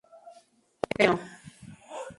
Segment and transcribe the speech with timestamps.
[0.89, 1.19] El sueño.